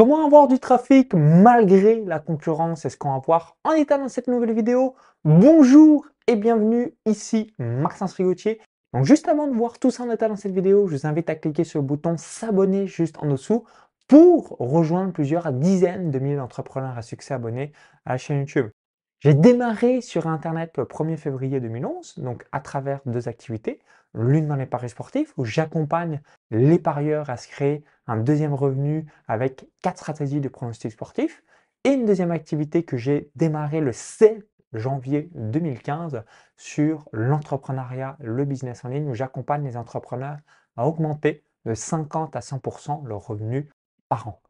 Comment 0.00 0.24
avoir 0.24 0.48
du 0.48 0.58
trafic 0.58 1.12
malgré 1.12 2.02
la 2.06 2.20
concurrence? 2.20 2.80
C'est 2.80 2.88
ce 2.88 2.96
qu'on 2.96 3.12
va 3.12 3.18
voir 3.18 3.58
en 3.64 3.72
état 3.72 3.98
dans 3.98 4.08
cette 4.08 4.28
nouvelle 4.28 4.54
vidéo? 4.54 4.94
Bonjour 5.24 6.06
et 6.26 6.36
bienvenue 6.36 6.94
ici 7.04 7.52
Maxence 7.58 8.14
Rigotier. 8.14 8.62
Donc 8.94 9.04
juste 9.04 9.28
avant 9.28 9.46
de 9.46 9.52
voir 9.52 9.78
tout 9.78 9.90
ça 9.90 10.04
en 10.04 10.10
état 10.10 10.26
dans 10.26 10.36
cette 10.36 10.54
vidéo, 10.54 10.86
je 10.86 10.96
vous 10.96 11.06
invite 11.06 11.28
à 11.28 11.34
cliquer 11.34 11.64
sur 11.64 11.80
le 11.80 11.86
bouton 11.86 12.16
s'abonner 12.16 12.86
juste 12.86 13.18
en 13.18 13.26
dessous 13.26 13.66
pour 14.08 14.56
rejoindre 14.58 15.12
plusieurs 15.12 15.52
dizaines 15.52 16.10
de 16.10 16.18
milliers 16.18 16.36
d'entrepreneurs 16.36 16.96
à 16.96 17.02
succès 17.02 17.34
abonnés 17.34 17.72
à 18.06 18.12
la 18.12 18.16
chaîne 18.16 18.38
YouTube. 18.38 18.70
J'ai 19.18 19.34
démarré 19.34 20.00
sur 20.00 20.28
Internet 20.28 20.78
le 20.78 20.84
1er 20.84 21.18
février 21.18 21.60
2011, 21.60 22.20
donc 22.20 22.46
à 22.52 22.60
travers 22.60 23.00
deux 23.04 23.28
activités. 23.28 23.80
L'une 24.14 24.48
dans 24.48 24.56
les 24.56 24.66
paris 24.66 24.88
sportifs, 24.88 25.32
où 25.36 25.44
j'accompagne 25.44 26.20
les 26.50 26.78
parieurs 26.78 27.30
à 27.30 27.36
se 27.36 27.48
créer 27.48 27.84
un 28.06 28.16
deuxième 28.16 28.54
revenu 28.54 29.06
avec 29.28 29.68
quatre 29.82 29.98
stratégies 29.98 30.40
de 30.40 30.48
pronostic 30.48 30.92
sportif. 30.92 31.44
Et 31.84 31.90
une 31.90 32.04
deuxième 32.04 32.30
activité 32.30 32.82
que 32.82 32.96
j'ai 32.96 33.30
démarré 33.36 33.80
le 33.80 33.92
7 33.92 34.46
janvier 34.72 35.30
2015 35.34 36.24
sur 36.56 37.08
l'entrepreneuriat, 37.12 38.16
le 38.20 38.44
business 38.44 38.84
en 38.84 38.88
ligne, 38.88 39.08
où 39.08 39.14
j'accompagne 39.14 39.64
les 39.64 39.76
entrepreneurs 39.76 40.38
à 40.76 40.86
augmenter 40.86 41.44
de 41.64 41.74
50 41.74 42.36
à 42.36 42.40
100% 42.40 43.06
leur 43.06 43.26
revenu 43.26 43.70
par 44.08 44.28
an. 44.28 44.40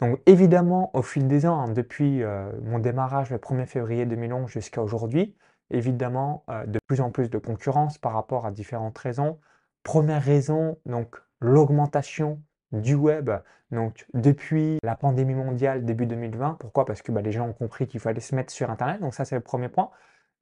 Donc 0.00 0.20
évidemment, 0.26 0.90
au 0.94 1.02
fil 1.02 1.28
des 1.28 1.46
ans, 1.46 1.60
hein, 1.60 1.68
depuis 1.68 2.22
euh, 2.22 2.50
mon 2.62 2.78
démarrage 2.78 3.30
le 3.30 3.38
1er 3.38 3.66
février 3.66 4.06
2011 4.06 4.50
jusqu'à 4.50 4.82
aujourd'hui, 4.82 5.36
évidemment, 5.70 6.44
euh, 6.50 6.66
de 6.66 6.78
plus 6.86 7.00
en 7.00 7.10
plus 7.10 7.30
de 7.30 7.38
concurrence 7.38 7.98
par 7.98 8.12
rapport 8.12 8.46
à 8.46 8.50
différentes 8.50 8.98
raisons. 8.98 9.38
Première 9.82 10.22
raison, 10.22 10.78
donc 10.86 11.16
l'augmentation 11.40 12.42
du 12.72 12.94
web. 12.94 13.30
Donc 13.70 14.06
depuis 14.14 14.78
la 14.82 14.96
pandémie 14.96 15.34
mondiale 15.34 15.84
début 15.84 16.06
2020, 16.06 16.56
pourquoi? 16.60 16.84
Parce 16.84 17.02
que 17.02 17.12
bah, 17.12 17.22
les 17.22 17.32
gens 17.32 17.48
ont 17.48 17.52
compris 17.52 17.86
qu'il 17.86 18.00
fallait 18.00 18.20
se 18.20 18.34
mettre 18.34 18.52
sur 18.52 18.70
Internet. 18.70 19.00
Donc 19.00 19.14
ça, 19.14 19.24
c'est 19.24 19.36
le 19.36 19.40
premier 19.40 19.68
point. 19.68 19.90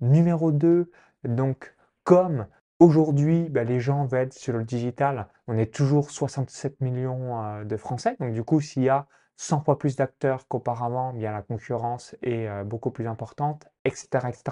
Numéro 0.00 0.53
2, 0.53 0.91
donc 1.25 1.75
comme 2.05 2.47
Aujourd'hui, 2.81 3.48
bah, 3.48 3.64
les 3.64 3.81
gens 3.81 4.06
veulent 4.06 4.20
être 4.20 4.34
sur 4.34 4.56
le 4.56 4.62
digital. 4.62 5.27
On 5.48 5.58
est 5.58 5.75
toujours 5.75 6.10
67 6.10 6.81
millions 6.81 7.42
euh, 7.42 7.64
de 7.64 7.77
Français. 7.77 8.16
Donc, 8.20 8.33
du 8.33 8.44
coup, 8.44 8.60
s'il 8.60 8.84
y 8.84 8.88
a 8.88 9.06
100 9.39 9.62
fois 9.62 9.78
plus 9.78 9.94
d'acteurs 9.97 10.48
qu'auparavant, 10.48 11.12
bien 11.12 11.33
la 11.33 11.42
concurrence 11.42 12.17
est 12.22 12.48
euh, 12.48 12.64
beaucoup 12.64 12.91
plus 12.91 13.06
importante, 13.06 13.69
etc., 13.84 14.08
etc. 14.28 14.42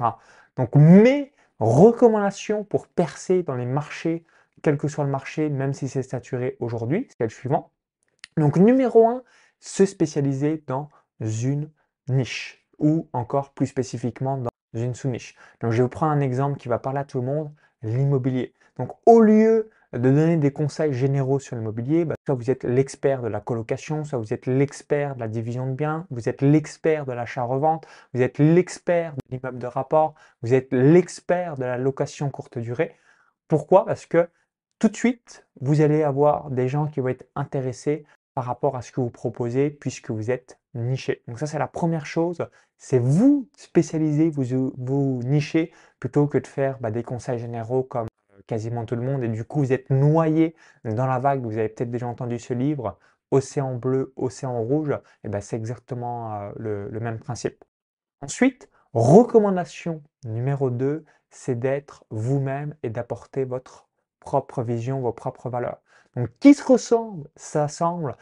Donc 0.57 0.75
mes 0.77 1.33
recommandations 1.59 2.63
pour 2.63 2.87
percer 2.87 3.43
dans 3.43 3.57
les 3.57 3.67
marchés, 3.67 4.25
quel 4.63 4.79
que 4.79 4.87
soit 4.87 5.05
le 5.05 5.11
marché, 5.11 5.49
même 5.49 5.73
si 5.73 5.89
c'est 5.89 6.05
saturé 6.05 6.57
aujourd'hui, 6.61 7.09
c'est 7.11 7.25
le 7.25 7.31
suivant. 7.31 7.73
Donc 8.37 8.57
numéro 8.59 9.09
1, 9.09 9.23
se 9.59 9.85
spécialiser 9.85 10.63
dans 10.69 10.89
une 11.21 11.69
niche 12.09 12.65
ou 12.79 13.09
encore 13.13 13.53
plus 13.55 13.67
spécifiquement 13.67 14.39
dans 14.39 14.51
une 14.73 14.95
sous-niche. 14.95 15.35
Donc 15.61 15.73
je 15.73 15.79
vais 15.79 15.83
vous 15.83 15.89
prendre 15.89 16.13
un 16.13 16.21
exemple 16.21 16.59
qui 16.59 16.69
va 16.69 16.79
parler 16.79 17.01
à 17.01 17.05
tout 17.05 17.21
le 17.21 17.27
monde, 17.27 17.53
l'immobilier. 17.83 18.55
Donc 18.79 18.93
au 19.05 19.21
lieu 19.21 19.69
de 19.99 20.11
donner 20.11 20.37
des 20.37 20.53
conseils 20.53 20.93
généraux 20.93 21.39
sur 21.39 21.57
l'immobilier, 21.57 22.05
bah, 22.05 22.15
soit 22.25 22.35
vous 22.35 22.51
êtes 22.51 22.65
l'expert 22.65 23.23
de 23.23 23.29
la 23.29 23.41
colocation, 23.41 24.05
soit 24.05 24.19
vous 24.19 24.33
êtes 24.33 24.47
l'expert 24.47 25.15
de 25.15 25.21
la 25.21 25.29
division 25.29 25.67
de 25.67 25.73
biens, 25.73 26.07
vous 26.11 26.29
êtes 26.29 26.43
l'expert 26.43 27.07
de 27.07 27.13
l'achat-revente, 27.13 27.87
vous 28.15 28.23
êtes 28.23 28.39
l'expert 28.39 29.15
de 29.15 29.37
l'immeuble 29.37 29.59
de 29.59 29.67
rapport, 29.67 30.15
vous 30.43 30.55
êtes 30.55 30.73
l'expert 30.73 31.57
de 31.57 31.65
la 31.65 31.79
location 31.79 32.31
courte 32.31 32.59
durée. 32.59 32.97
Pourquoi? 33.49 33.85
Parce 33.85 34.07
que 34.07 34.29
tout 34.79 34.89
de 34.89 34.97
suite, 34.97 35.47
vous 35.61 35.81
allez 35.81 36.03
avoir 36.03 36.51
des 36.51 36.69
gens 36.69 36.87
qui 36.87 37.01
vont 37.01 37.09
être 37.09 37.27
intéressés 37.35 38.05
par 38.35 38.45
rapport 38.45 38.77
à 38.77 38.83
ce 38.83 38.93
que 38.93 39.01
vous 39.01 39.11
proposez 39.11 39.71
puisque 39.71 40.11
vous 40.11 40.31
êtes 40.31 40.59
niché. 40.75 41.23
Donc 41.27 41.39
ça, 41.39 41.47
c'est 41.47 41.59
la 41.59 41.69
première 41.69 42.05
chose, 42.05 42.47
c'est 42.77 42.99
vous 42.99 43.49
spécialiser, 43.57 44.29
vous, 44.29 44.73
vous 44.77 45.21
nicher 45.25 45.73
plutôt 45.99 46.27
que 46.27 46.37
de 46.37 46.47
faire 46.47 46.79
bah, 46.81 46.91
des 46.91 47.03
conseils 47.03 47.39
généraux 47.39 47.83
comme 47.83 48.09
quasiment 48.47 48.85
tout 48.85 48.97
le 48.97 49.03
monde, 49.03 49.23
et 49.25 49.29
du 49.29 49.45
coup 49.45 49.61
vous 49.61 49.73
êtes 49.73 49.91
noyé 49.91 50.55
dans 50.85 51.07
la 51.07 51.19
vague, 51.19 51.43
vous 51.43 51.59
avez 51.59 51.69
peut-être 51.69 51.91
déjà 51.91 52.07
entendu 52.07 52.39
ce 52.39 52.55
livre, 52.55 52.99
Océan 53.31 53.75
bleu, 53.75 54.13
Océan 54.17 54.61
rouge, 54.63 54.97
et 55.25 55.29
ben 55.29 55.41
c'est 55.41 55.57
exactement 55.57 56.35
euh, 56.41 56.89
le, 56.91 57.01
même 57.01 57.19
principe. 57.19 57.65
Ensuite, 58.23 58.71
recommandation 58.95 60.03
numéro 60.25 60.71
2, 60.71 61.05
c'est 61.31 61.59
d'être 61.59 62.05
vous-même 62.11 62.75
et 62.83 62.91
d'apporter 62.91 63.45
votre 63.45 63.89
propre 64.21 64.63
vision, 64.63 65.01
vos 65.01 65.13
propres 65.13 65.51
valeurs. 65.51 65.81
Donc 66.17 66.31
qui 66.41 66.55
se 66.55 66.65
ressemble, 66.65 67.29
s'assemble, 67.37 68.17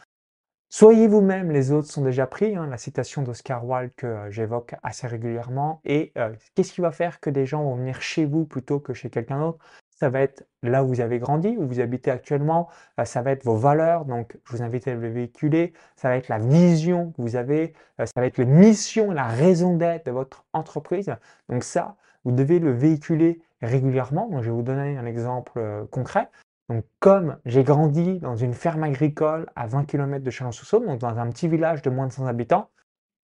Soyez 0.69 1.07
vous-même, 1.07 1.51
les 1.51 1.71
autres 1.71 1.87
sont 1.87 2.01
déjà 2.01 2.27
pris, 2.27 2.55
hein, 2.55 2.67
la 2.67 2.77
citation 2.77 3.21
d'Oscar 3.21 3.65
Wilde 3.65 3.93
que 3.95 4.07
euh, 4.07 4.29
j'évoque 4.31 4.75
assez 4.83 5.07
régulièrement. 5.07 5.79
Et 5.85 6.11
euh, 6.17 6.33
qu'est-ce 6.53 6.73
qui 6.73 6.81
va 6.81 6.91
faire 6.91 7.21
que 7.21 7.29
des 7.29 7.45
gens 7.45 7.63
vont 7.63 7.75
venir 7.75 8.01
chez 8.01 8.25
vous 8.25 8.45
plutôt 8.45 8.81
que 8.81 8.93
chez 8.93 9.09
quelqu'un 9.09 9.39
d'autre? 9.39 9.63
Ça 9.95 10.09
va 10.09 10.21
être 10.21 10.45
là 10.61 10.83
où 10.83 10.87
vous 10.87 11.01
avez 11.01 11.19
grandi, 11.19 11.55
où 11.57 11.65
vous 11.65 11.79
habitez 11.79 12.11
actuellement, 12.11 12.69
euh, 12.99 13.05
ça 13.05 13.21
va 13.21 13.31
être 13.31 13.43
vos 13.43 13.55
valeurs, 13.55 14.05
donc 14.05 14.37
je 14.45 14.51
vous 14.51 14.61
invite 14.61 14.87
à 14.87 14.95
les 14.95 15.09
véhiculer, 15.09 15.73
ça 15.95 16.09
va 16.09 16.17
être 16.17 16.27
la 16.27 16.37
vision 16.37 17.11
que 17.11 17.21
vous 17.21 17.35
avez, 17.35 17.73
ça 17.99 18.11
va 18.15 18.25
être 18.25 18.37
les 18.37 18.45
missions, 18.45 19.11
la 19.11 19.27
raison 19.27 19.75
d'être 19.75 20.05
de 20.05 20.11
votre 20.11 20.45
entreprise. 20.53 21.15
Donc 21.49 21.63
ça, 21.63 21.95
vous 22.25 22.31
devez 22.31 22.59
le 22.59 22.71
véhiculer 22.71 23.41
régulièrement. 23.61 24.27
Donc 24.29 24.41
je 24.41 24.49
vais 24.49 24.55
vous 24.55 24.63
donner 24.63 24.97
un 24.97 25.05
exemple 25.05 25.87
concret. 25.91 26.29
Donc, 26.69 26.83
comme 26.99 27.37
j'ai 27.45 27.63
grandi 27.63 28.19
dans 28.19 28.35
une 28.35 28.53
ferme 28.53 28.83
agricole 28.83 29.47
à 29.55 29.67
20 29.67 29.85
km 29.85 30.23
de 30.23 30.31
Chalon-sous-Saône, 30.31 30.85
donc 30.85 30.99
dans 30.99 31.17
un 31.19 31.29
petit 31.29 31.47
village 31.47 31.81
de 31.83 31.89
moins 31.89 32.07
de 32.07 32.11
100 32.11 32.25
habitants, 32.25 32.71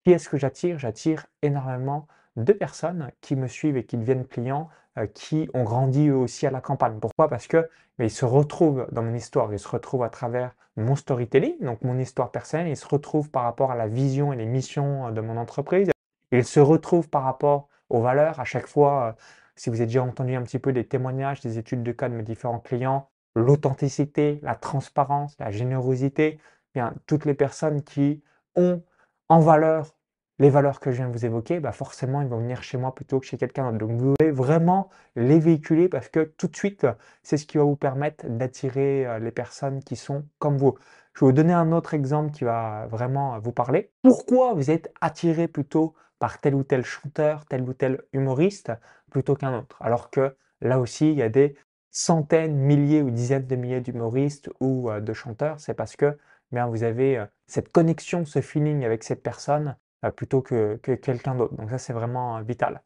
qui 0.03 0.11
est-ce 0.11 0.29
que 0.29 0.37
j'attire? 0.37 0.77
J'attire 0.79 1.25
énormément 1.41 2.07
de 2.35 2.53
personnes 2.53 3.11
qui 3.21 3.35
me 3.35 3.47
suivent 3.47 3.77
et 3.77 3.85
qui 3.85 3.97
deviennent 3.97 4.25
clients, 4.25 4.69
euh, 4.97 5.07
qui 5.07 5.49
ont 5.53 5.63
grandi 5.63 6.09
eux 6.09 6.15
aussi 6.15 6.47
à 6.47 6.51
la 6.51 6.61
campagne. 6.61 6.99
Pourquoi? 6.99 7.27
Parce 7.27 7.47
que 7.47 7.67
mais 7.99 8.07
ils 8.07 8.11
se 8.11 8.25
retrouvent 8.25 8.87
dans 8.91 9.03
mon 9.03 9.13
histoire, 9.13 9.53
ils 9.53 9.59
se 9.59 9.67
retrouvent 9.67 10.03
à 10.03 10.09
travers 10.09 10.55
mon 10.75 10.95
storytelling, 10.95 11.59
donc 11.61 11.81
mon 11.83 11.99
histoire 11.99 12.31
personnelle, 12.31 12.67
ils 12.67 12.77
se 12.77 12.87
retrouvent 12.87 13.29
par 13.29 13.43
rapport 13.43 13.71
à 13.71 13.75
la 13.75 13.87
vision 13.87 14.33
et 14.33 14.35
les 14.35 14.45
missions 14.45 15.07
euh, 15.07 15.11
de 15.11 15.21
mon 15.21 15.37
entreprise, 15.37 15.91
ils 16.31 16.45
se 16.45 16.59
retrouvent 16.59 17.09
par 17.09 17.23
rapport 17.23 17.67
aux 17.89 18.01
valeurs. 18.01 18.39
À 18.39 18.45
chaque 18.45 18.67
fois, 18.67 19.09
euh, 19.09 19.21
si 19.55 19.69
vous 19.69 19.75
avez 19.77 19.85
déjà 19.85 20.03
entendu 20.03 20.35
un 20.35 20.41
petit 20.43 20.59
peu 20.59 20.73
des 20.73 20.87
témoignages, 20.87 21.41
des 21.41 21.57
études 21.57 21.83
de 21.83 21.91
cas 21.91 22.09
de 22.09 22.15
mes 22.15 22.23
différents 22.23 22.59
clients, 22.59 23.09
l'authenticité, 23.35 24.39
la 24.41 24.55
transparence, 24.55 25.35
la 25.39 25.51
générosité, 25.51 26.39
eh 26.39 26.79
bien, 26.79 26.93
toutes 27.05 27.25
les 27.25 27.33
personnes 27.33 27.83
qui 27.83 28.23
ont 28.55 28.81
en 29.29 29.39
valeur 29.39 29.95
les 30.41 30.49
valeurs 30.49 30.79
que 30.79 30.89
je 30.91 30.97
viens 30.97 31.07
de 31.07 31.13
vous 31.13 31.23
évoquer, 31.23 31.59
bah 31.59 31.71
forcément, 31.71 32.19
ils 32.23 32.27
vont 32.27 32.39
venir 32.39 32.63
chez 32.63 32.75
moi 32.75 32.95
plutôt 32.95 33.19
que 33.19 33.27
chez 33.27 33.37
quelqu'un 33.37 33.71
d'autre. 33.71 33.85
Donc, 33.85 33.91
vous 34.01 34.15
devez 34.19 34.31
vraiment 34.31 34.89
les 35.15 35.39
véhiculer 35.39 35.87
parce 35.87 36.09
que 36.09 36.33
tout 36.35 36.47
de 36.47 36.55
suite, 36.55 36.87
c'est 37.21 37.37
ce 37.37 37.45
qui 37.45 37.59
va 37.59 37.63
vous 37.63 37.75
permettre 37.75 38.27
d'attirer 38.27 39.05
euh, 39.05 39.19
les 39.19 39.29
personnes 39.29 39.83
qui 39.83 39.95
sont 39.95 40.25
comme 40.39 40.57
vous. 40.57 40.73
Je 41.13 41.19
vais 41.19 41.27
vous 41.27 41.31
donner 41.31 41.53
un 41.53 41.71
autre 41.71 41.93
exemple 41.93 42.31
qui 42.31 42.43
va 42.43 42.87
vraiment 42.87 43.37
vous 43.37 43.51
parler. 43.51 43.91
Pourquoi 44.01 44.55
vous 44.55 44.71
êtes 44.71 44.91
attiré 44.99 45.47
plutôt 45.47 45.93
par 46.17 46.41
tel 46.41 46.55
ou 46.55 46.63
tel 46.63 46.83
chanteur, 46.83 47.45
tel 47.45 47.61
ou 47.61 47.73
tel 47.73 48.01
humoriste 48.11 48.71
plutôt 49.11 49.35
qu'un 49.35 49.59
autre? 49.59 49.77
Alors 49.79 50.09
que 50.09 50.35
là 50.59 50.79
aussi, 50.79 51.11
il 51.11 51.17
y 51.19 51.23
a 51.23 51.29
des 51.29 51.55
centaines, 51.91 52.55
milliers 52.55 53.03
ou 53.03 53.11
dizaines 53.11 53.45
de 53.45 53.55
milliers 53.55 53.81
d'humoristes 53.81 54.49
ou 54.59 54.89
de 54.89 55.13
chanteurs, 55.13 55.59
c'est 55.59 55.75
parce 55.75 55.95
que 55.95 56.17
bien, 56.51 56.65
vous 56.65 56.83
avez 56.83 57.23
cette 57.45 57.71
connexion, 57.71 58.25
ce 58.25 58.41
feeling 58.41 58.85
avec 58.85 59.03
cette 59.03 59.21
personne 59.21 59.75
plutôt 60.15 60.41
que, 60.41 60.77
que 60.81 60.93
quelqu'un 60.93 61.35
d'autre. 61.35 61.55
Donc 61.55 61.69
ça, 61.69 61.77
c'est 61.77 61.93
vraiment 61.93 62.41
vital. 62.41 62.81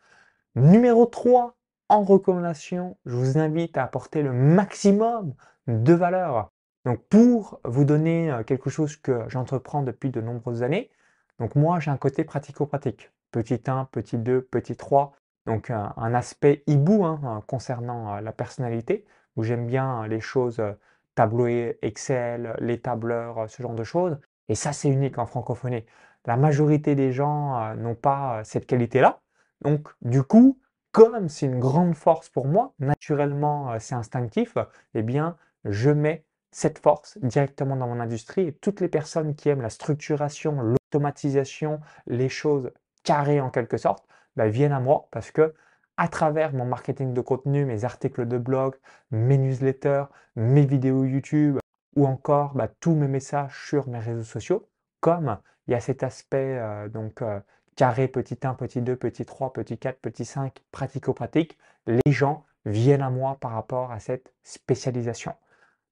Numéro 0.56 1.06
3, 1.06 1.56
en 1.90 2.04
recommandation, 2.04 2.98
je 3.06 3.16
vous 3.16 3.38
invite 3.38 3.78
à 3.78 3.84
apporter 3.84 4.22
le 4.24 4.34
maximum 4.34 5.34
de 5.68 5.94
valeur. 5.94 6.52
Donc 6.86 7.00
pour 7.08 7.60
vous 7.64 7.86
donner 7.86 8.32
quelque 8.46 8.70
chose 8.70 8.96
que 8.98 9.24
j'entreprends 9.28 9.82
depuis 9.82 10.12
de 10.12 10.22
nombreuses 10.22 10.64
années, 10.64 10.92
donc 11.40 11.56
moi 11.56 11.80
j'ai 11.80 11.92
un 11.92 11.98
côté 11.98 12.24
pratico-pratique. 12.24 13.12
Petit 13.32 13.60
1, 13.68 13.86
petit 13.92 14.18
2, 14.18 14.42
petit 14.42 14.76
3, 14.76 15.14
donc 15.46 15.70
un, 15.70 16.14
aspect 16.14 16.64
hibou 16.68 17.06
hein, 17.06 17.20
euh, 17.24 17.42
concernant 17.48 18.16
euh, 18.16 18.22
la 18.22 18.32
personnalité, 18.32 19.06
où 19.36 19.44
j'aime 19.44 19.68
bien 19.68 20.08
les 20.08 20.20
choses 20.22 20.60
euh, 20.60 20.74
tableau 21.16 21.48
Excel, 21.82 22.56
les 22.60 22.80
tableurs, 22.82 23.50
ce 23.50 23.62
genre 23.62 23.76
de 23.76 23.84
choses. 23.84 24.18
Et 24.50 24.56
ça, 24.56 24.74
c'est 24.74 24.90
unique 24.90 25.18
en 25.18 25.26
francophonie. 25.26 25.86
La 26.26 26.38
majorité 26.38 26.96
des 26.96 27.12
gens 27.12 27.76
n'ont 27.76 27.96
pas 27.96 28.44
cette 28.44 28.66
qualité-là. 28.66 29.22
Donc, 29.62 29.88
du 30.02 30.24
coup, 30.24 30.60
comme 30.92 31.30
c'est 31.30 31.46
une 31.46 31.60
grande 31.60 31.96
force 31.96 32.30
pour 32.30 32.48
moi, 32.48 32.74
naturellement, 32.80 33.78
c'est 33.80 33.96
instinctif, 33.96 34.58
eh 34.94 35.04
bien, 35.04 35.38
je 35.66 35.90
mets 35.90 36.26
cette 36.52 36.80
force 36.80 37.18
directement 37.18 37.76
dans 37.76 37.88
mon 37.88 38.00
industrie 38.00 38.54
toutes 38.62 38.80
les 38.80 38.88
personnes 38.88 39.36
qui 39.36 39.50
aiment 39.50 39.62
la 39.62 39.70
structuration, 39.70 40.62
l'automatisation, 40.62 41.82
les 42.08 42.30
choses 42.30 42.72
carrées 43.04 43.42
en 43.42 43.50
quelque 43.50 43.76
sorte, 43.76 44.06
bah, 44.38 44.48
viennent 44.48 44.72
à 44.72 44.80
moi 44.80 45.10
parce 45.12 45.32
que 45.32 45.54
à 45.98 46.08
travers 46.08 46.54
mon 46.54 46.64
marketing 46.64 47.14
de 47.14 47.20
contenu, 47.22 47.66
mes 47.66 47.84
articles 47.84 48.26
de 48.26 48.38
blog, 48.38 48.76
mes 49.12 49.38
newsletters, 49.38 50.06
mes 50.38 50.66
vidéos 50.66 51.04
YouTube 51.04 51.60
ou 51.98 52.08
encore 52.08 52.54
bah, 52.54 52.70
tous 52.80 52.96
mes 52.96 53.10
messages 53.10 53.68
sur 53.68 53.90
mes 53.90 54.00
réseaux 54.00 54.24
sociaux, 54.24 54.70
comme 55.02 55.38
il 55.68 55.72
y 55.72 55.74
a 55.76 55.80
cet 55.80 56.04
aspect 56.04 56.58
euh, 56.60 56.88
donc 56.90 57.22
euh, 57.22 57.40
carré 57.76 58.08
petit 58.08 58.38
1, 58.42 58.54
petit 58.56 58.82
2, 58.82 58.96
petit 58.96 59.26
3, 59.26 59.54
petit 59.54 59.78
4, 59.78 60.00
petit 60.00 60.26
5, 60.26 60.64
pratico-pratique. 60.72 61.58
Les 61.88 62.12
gens 62.12 62.46
viennent 62.66 63.02
à 63.02 63.10
moi 63.10 63.38
par 63.40 63.52
rapport 63.52 63.92
à 63.92 64.00
cette 64.00 64.34
spécialisation. 64.44 65.34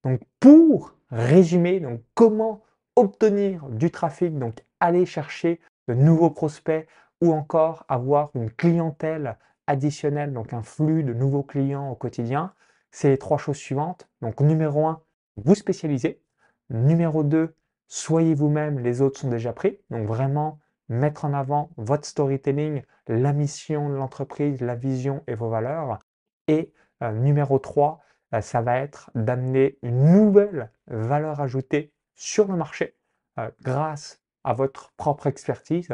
Donc 0.03 0.21
pour 0.39 0.95
résumer, 1.11 1.79
donc 1.79 2.01
comment 2.13 2.61
obtenir 2.95 3.67
du 3.69 3.91
trafic, 3.91 4.37
donc 4.37 4.63
aller 4.79 5.05
chercher 5.05 5.59
de 5.87 5.93
nouveaux 5.93 6.29
prospects 6.29 6.87
ou 7.21 7.33
encore 7.33 7.85
avoir 7.87 8.31
une 8.35 8.51
clientèle 8.51 9.37
additionnelle, 9.67 10.33
donc 10.33 10.53
un 10.53 10.61
flux 10.61 11.03
de 11.03 11.13
nouveaux 11.13 11.43
clients 11.43 11.89
au 11.89 11.95
quotidien, 11.95 12.53
c'est 12.91 13.09
les 13.09 13.17
trois 13.17 13.37
choses 13.37 13.57
suivantes. 13.57 14.09
Donc 14.21 14.41
numéro 14.41 14.85
1, 14.87 15.01
vous 15.37 15.55
spécialisez. 15.55 16.21
Numéro 16.69 17.23
2, 17.23 17.55
soyez 17.93 18.33
vous-même, 18.33 18.79
les 18.79 19.01
autres 19.01 19.19
sont 19.19 19.29
déjà 19.29 19.53
pris. 19.53 19.79
Donc 19.91 20.07
vraiment 20.07 20.59
mettre 20.89 21.25
en 21.25 21.33
avant 21.33 21.69
votre 21.77 22.05
storytelling, 22.05 22.81
la 23.07 23.33
mission 23.33 23.89
de 23.89 23.93
l'entreprise, 23.93 24.61
la 24.61 24.73
vision 24.73 25.23
et 25.27 25.35
vos 25.35 25.49
valeurs. 25.49 25.99
Et 26.47 26.73
euh, 27.03 27.11
numéro 27.11 27.59
3, 27.59 28.01
euh, 28.33 28.41
ça 28.41 28.61
va 28.61 28.79
être 28.79 29.11
d'amener 29.13 29.77
une 29.83 30.11
nouvelle 30.11 30.71
valeur 30.87 31.39
ajoutée 31.39 31.93
sur 32.15 32.47
le 32.47 32.57
marché 32.57 32.95
euh, 33.37 33.51
grâce 33.61 34.21
à 34.43 34.53
votre 34.53 34.91
propre 34.93 35.27
expertise 35.27 35.89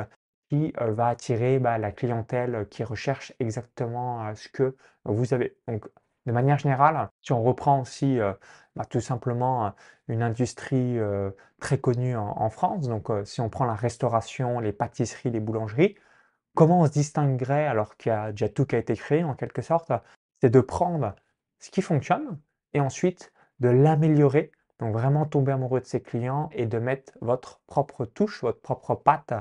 qui 0.49 0.73
va 0.79 1.09
attirer 1.09 1.59
bah, 1.59 1.77
la 1.77 1.91
clientèle 1.91 2.65
qui 2.71 2.83
recherche 2.83 3.33
exactement 3.39 4.33
ce 4.33 4.47
que 4.47 4.75
vous 5.05 5.33
avez. 5.35 5.55
De 6.25 6.31
manière 6.31 6.57
générale, 6.57 7.09
si 7.21 7.31
on 7.31 7.43
reprend 7.43 7.81
aussi 7.81 8.19
euh, 8.19 8.33
bah, 8.75 8.85
tout 8.85 9.01
simplement 9.01 9.67
euh, 9.67 9.69
une 10.07 10.21
industrie 10.21 10.99
euh, 10.99 11.31
très 11.59 11.79
connue 11.79 12.15
en, 12.15 12.49
France, 12.49 12.87
donc 12.87 13.09
si 13.25 13.41
on 13.41 13.49
prend 13.49 13.65
la 13.65 13.75
restauration, 13.75 14.59
les 14.59 14.71
pâtisseries, 14.71 15.31
les 15.31 15.39
boulangeries, 15.39 15.95
comment 16.55 16.81
on 16.81 16.85
se 16.85 16.91
distinguerait 16.91 17.67
alors 17.67 17.97
qu'il 17.97 18.11
y 18.11 18.15
a 18.15 18.31
déjà 18.31 18.49
tout 18.49 18.65
qui 18.65 18.75
a 18.75 18.79
été 18.79 18.95
créé 18.95 19.23
en 19.23 19.35
quelque 19.35 19.61
sorte? 19.61 19.91
C'est 20.41 20.49
de 20.49 20.61
prendre 20.61 21.15
ce 21.59 21.69
qui 21.69 21.81
fonctionne 21.81 22.39
et 22.73 22.79
ensuite 22.79 23.33
de 23.59 23.69
l'améliorer, 23.69 24.51
donc 24.79 24.93
vraiment 24.93 25.25
tomber 25.25 25.51
amoureux 25.51 25.81
de 25.81 25.85
ses 25.85 26.01
clients 26.01 26.49
et 26.53 26.65
de 26.65 26.79
mettre 26.79 27.11
votre 27.21 27.59
propre 27.67 28.05
touche, 28.05 28.41
votre 28.41 28.61
propre 28.61 28.95
patte 28.95 29.33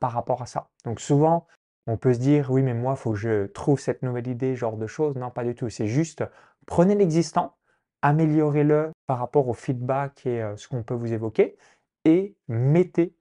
par 0.00 0.12
rapport 0.12 0.40
à 0.40 0.46
ça. 0.46 0.70
Donc 0.84 1.00
souvent, 1.00 1.46
on 1.88 1.96
peut 1.96 2.12
se 2.12 2.18
dire, 2.18 2.50
oui, 2.50 2.62
mais 2.62 2.74
moi, 2.74 2.94
il 2.96 3.00
faut 3.00 3.12
que 3.12 3.16
je 3.16 3.46
trouve 3.46 3.80
cette 3.80 4.02
nouvelle 4.02 4.28
idée, 4.28 4.54
genre 4.54 4.76
de 4.76 4.86
choses. 4.86 5.16
Non, 5.16 5.30
pas 5.30 5.42
du 5.42 5.54
tout. 5.54 5.70
C'est 5.70 5.86
juste, 5.86 6.22
prenez 6.66 6.94
l'existant, 6.94 7.56
améliorez-le 8.02 8.92
par 9.06 9.18
rapport 9.18 9.48
au 9.48 9.54
feedback 9.54 10.26
et 10.26 10.42
euh, 10.42 10.54
ce 10.56 10.68
qu'on 10.68 10.82
peut 10.82 10.94
vous 10.94 11.14
évoquer, 11.14 11.56
et 12.04 12.36
mettez 12.46 13.14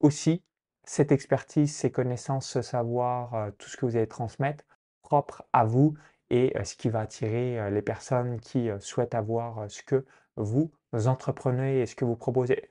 aussi 0.00 0.42
cette 0.84 1.12
expertise, 1.12 1.72
ces 1.74 1.92
connaissances, 1.92 2.48
ce 2.48 2.62
savoir, 2.62 3.34
euh, 3.34 3.50
tout 3.58 3.68
ce 3.68 3.76
que 3.76 3.86
vous 3.86 3.96
allez 3.96 4.08
transmettre 4.08 4.64
propre 5.02 5.44
à 5.52 5.64
vous 5.64 5.94
et 6.30 6.52
euh, 6.58 6.64
ce 6.64 6.74
qui 6.74 6.88
va 6.88 7.00
attirer 7.00 7.70
les 7.70 7.82
personnes 7.82 8.40
qui 8.40 8.70
souhaitent 8.80 9.14
avoir 9.14 9.70
ce 9.70 9.84
que 9.84 10.04
vous 10.34 10.72
entreprenez 11.06 11.82
et 11.82 11.86
ce 11.86 11.94
que 11.94 12.04
vous 12.04 12.16
proposez. 12.16 12.68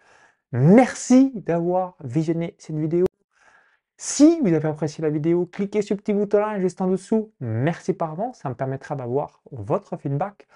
Merci 0.52 1.32
d'avoir 1.36 1.96
visionné 2.04 2.56
cette 2.58 2.76
vidéo. 2.76 3.06
Si 4.02 4.40
vous 4.40 4.54
avez 4.54 4.70
apprécié 4.70 5.02
la 5.02 5.10
vidéo, 5.10 5.46
cliquez 5.46 5.82
sur 5.82 5.94
le 5.94 6.00
petit 6.02 6.14
bouton 6.14 6.40
là 6.40 6.58
juste 6.62 6.80
en 6.80 6.88
dessous. 6.88 7.34
Merci 7.42 7.92
par 7.92 8.12
avance, 8.12 8.38
ça 8.38 8.48
me 8.48 8.54
permettra 8.56 8.96
d'avoir 8.96 9.42
votre 9.52 9.98
feedback. 9.98 10.48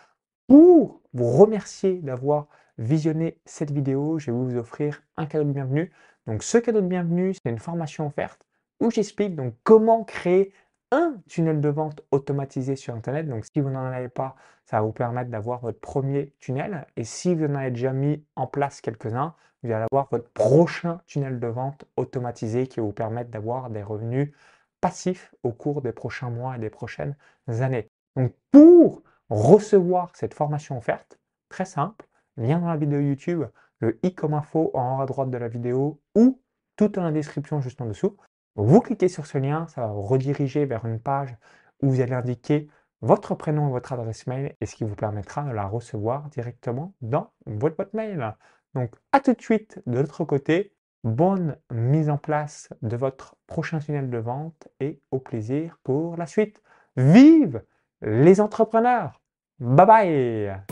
Pour 0.47 1.01
vous 1.11 1.29
remercier 1.29 1.95
d'avoir 1.95 2.47
visionné 2.77 3.41
cette 3.43 3.71
vidéo, 3.71 4.17
je 4.17 4.31
vais 4.31 4.37
vous 4.37 4.55
offrir 4.55 5.03
un 5.17 5.25
cadeau 5.25 5.43
de 5.43 5.51
bienvenue. 5.51 5.91
Donc 6.25 6.41
ce 6.41 6.57
cadeau 6.57 6.79
de 6.79 6.87
bienvenue, 6.87 7.33
c'est 7.33 7.49
une 7.49 7.59
formation 7.59 8.07
offerte 8.07 8.47
où 8.79 8.89
j'explique 8.89 9.35
donc 9.35 9.55
comment 9.65 10.05
créer 10.05 10.53
un 10.93 11.17
tunnel 11.27 11.59
de 11.59 11.69
vente 11.69 12.03
automatisé 12.11 12.75
sur 12.75 12.93
Internet. 12.93 13.27
Donc 13.27 13.45
si 13.45 13.59
vous 13.59 13.69
n'en 13.69 13.85
avez 13.85 14.09
pas, 14.09 14.35
ça 14.65 14.77
va 14.77 14.83
vous 14.83 14.91
permettre 14.91 15.31
d'avoir 15.31 15.59
votre 15.59 15.79
premier 15.79 16.33
tunnel. 16.39 16.85
Et 16.95 17.03
si 17.03 17.33
vous 17.33 17.45
en 17.45 17.55
avez 17.55 17.71
déjà 17.71 17.93
mis 17.93 18.23
en 18.35 18.47
place 18.47 18.79
quelques-uns, 18.79 19.33
vous 19.63 19.71
allez 19.71 19.85
avoir 19.91 20.07
votre 20.11 20.29
prochain 20.29 21.01
tunnel 21.07 21.39
de 21.39 21.47
vente 21.47 21.85
automatisé 21.97 22.67
qui 22.67 22.79
va 22.79 22.85
vous 22.85 22.91
permettre 22.91 23.31
d'avoir 23.31 23.69
des 23.69 23.81
revenus 23.81 24.33
passifs 24.81 25.33
au 25.43 25.51
cours 25.51 25.81
des 25.81 25.93
prochains 25.93 26.29
mois 26.29 26.57
et 26.57 26.59
des 26.59 26.69
prochaines 26.69 27.15
années. 27.47 27.87
Donc 28.15 28.33
pour 28.51 29.01
recevoir 29.29 30.11
cette 30.13 30.33
formation 30.33 30.77
offerte, 30.77 31.17
très 31.49 31.65
simple, 31.65 32.05
lien 32.37 32.59
dans 32.59 32.67
la 32.67 32.77
vidéo 32.77 32.99
YouTube, 32.99 33.45
le 33.79 33.97
i 34.03 34.13
comme 34.13 34.33
info 34.33 34.69
en 34.73 34.97
haut 34.97 35.01
à 35.01 35.05
droite 35.05 35.31
de 35.31 35.37
la 35.37 35.47
vidéo 35.47 35.99
ou 36.15 36.39
tout 36.75 36.99
en 36.99 37.03
la 37.03 37.11
description 37.11 37.61
juste 37.61 37.81
en 37.81 37.85
dessous. 37.85 38.15
Vous 38.55 38.81
cliquez 38.81 39.07
sur 39.07 39.25
ce 39.25 39.37
lien, 39.37 39.67
ça 39.67 39.81
va 39.81 39.87
vous 39.87 40.03
rediriger 40.03 40.65
vers 40.65 40.85
une 40.85 40.99
page 40.99 41.35
où 41.81 41.89
vous 41.89 42.01
allez 42.01 42.13
indiquer 42.13 42.67
votre 43.01 43.35
prénom 43.35 43.67
et 43.67 43.71
votre 43.71 43.93
adresse 43.93 44.27
mail 44.27 44.55
et 44.61 44.65
ce 44.65 44.75
qui 44.75 44.83
vous 44.83 44.95
permettra 44.95 45.43
de 45.43 45.51
la 45.51 45.65
recevoir 45.65 46.29
directement 46.29 46.93
dans 47.01 47.31
votre 47.45 47.75
boîte 47.75 47.93
mail. 47.93 48.35
Donc 48.75 48.95
à 49.11 49.19
tout 49.19 49.33
de 49.33 49.41
suite 49.41 49.81
de 49.85 49.99
l'autre 49.99 50.23
côté. 50.23 50.73
Bonne 51.03 51.57
mise 51.69 52.09
en 52.09 52.17
place 52.17 52.69
de 52.81 52.95
votre 52.95 53.35
prochain 53.45 53.79
tunnel 53.79 54.09
de 54.09 54.17
vente 54.17 54.69
et 54.79 55.01
au 55.11 55.19
plaisir 55.19 55.77
pour 55.83 56.15
la 56.15 56.25
suite. 56.25 56.61
Vive 56.95 57.61
les 58.01 58.39
entrepreneurs 58.39 59.21
Bye 59.59 59.85
bye 59.85 60.63